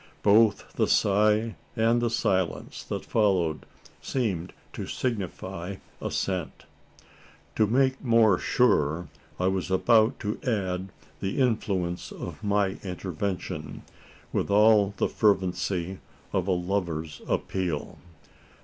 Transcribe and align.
Both 0.23 0.73
the 0.77 0.87
sigh 0.87 1.57
and 1.75 2.01
the 2.01 2.09
silence 2.09 2.83
that 2.85 3.05
followed 3.05 3.67
seemed 4.01 4.51
to 4.73 4.87
signify 4.87 5.75
assent. 6.01 6.65
To 7.55 7.67
make 7.67 8.03
more 8.03 8.39
sure, 8.39 9.09
I 9.39 9.45
was 9.45 9.69
about 9.69 10.19
to 10.21 10.39
add 10.41 10.89
the 11.19 11.37
influence 11.39 12.11
of 12.11 12.43
my 12.43 12.79
intervention, 12.83 13.83
with 14.33 14.49
all 14.49 14.95
the 14.97 15.07
fervency 15.07 15.99
of 16.33 16.47
a 16.47 16.51
lover's 16.51 17.21
appeal. 17.27 17.99